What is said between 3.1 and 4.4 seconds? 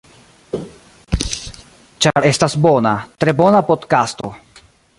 tre bona podkasto.